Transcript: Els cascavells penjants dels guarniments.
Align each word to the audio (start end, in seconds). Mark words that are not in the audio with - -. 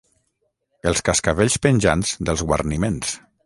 Els 0.93 1.03
cascavells 1.11 1.59
penjants 1.67 2.17
dels 2.31 2.47
guarniments. 2.53 3.17